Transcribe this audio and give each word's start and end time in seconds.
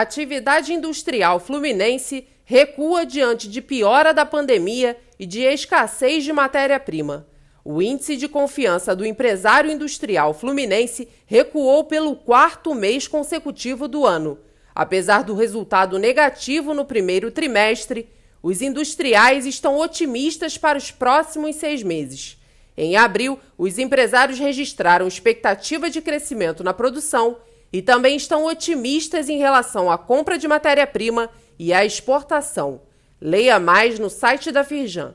atividade 0.00 0.72
industrial 0.72 1.40
fluminense 1.40 2.26
recua 2.44 3.04
diante 3.04 3.48
de 3.48 3.60
piora 3.60 4.14
da 4.14 4.24
pandemia 4.24 4.96
e 5.18 5.26
de 5.26 5.40
escassez 5.42 6.24
de 6.24 6.32
matéria-prima. 6.32 7.26
O 7.64 7.82
índice 7.82 8.16
de 8.16 8.26
confiança 8.28 8.96
do 8.96 9.04
empresário 9.04 9.70
industrial 9.70 10.32
fluminense 10.32 11.08
recuou 11.26 11.84
pelo 11.84 12.16
quarto 12.16 12.74
mês 12.74 13.06
consecutivo 13.06 13.86
do 13.86 14.06
ano. 14.06 14.38
Apesar 14.74 15.22
do 15.24 15.34
resultado 15.34 15.98
negativo 15.98 16.72
no 16.72 16.84
primeiro 16.84 17.30
trimestre, 17.30 18.08
os 18.42 18.62
industriais 18.62 19.44
estão 19.44 19.76
otimistas 19.78 20.56
para 20.56 20.78
os 20.78 20.90
próximos 20.90 21.56
seis 21.56 21.82
meses. 21.82 22.38
Em 22.76 22.96
abril, 22.96 23.38
os 23.58 23.76
empresários 23.78 24.38
registraram 24.38 25.08
expectativa 25.08 25.90
de 25.90 26.00
crescimento 26.00 26.62
na 26.62 26.72
produção 26.72 27.36
e 27.72 27.82
também 27.82 28.16
estão 28.16 28.46
otimistas 28.46 29.28
em 29.28 29.38
relação 29.38 29.90
à 29.90 29.98
compra 29.98 30.38
de 30.38 30.48
matéria-prima 30.48 31.30
e 31.58 31.72
à 31.72 31.84
exportação. 31.84 32.80
Leia 33.20 33.58
mais 33.58 33.98
no 33.98 34.08
site 34.08 34.50
da 34.50 34.64
Firjan. 34.64 35.06